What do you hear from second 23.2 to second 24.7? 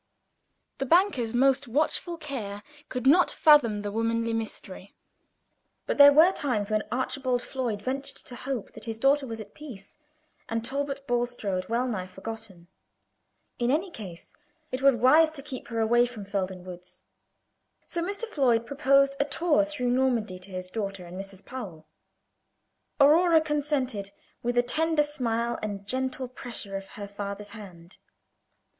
consented, with a